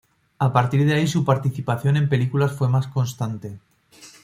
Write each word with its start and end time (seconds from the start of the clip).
A 0.39 0.51
partir 0.51 0.83
de 0.87 0.95
ahí 0.95 1.05
su 1.05 1.23
participación 1.23 1.95
en 1.95 2.09
películas 2.09 2.53
fue 2.53 2.67
más 2.67 2.87
constante. 2.87 3.59